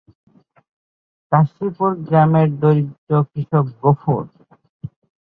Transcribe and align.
কাশীপুর 1.31 1.91
গ্রামের 2.05 2.49
দরিদ্র 2.61 3.11
কৃষক 3.29 3.65
গফুর। 3.81 4.23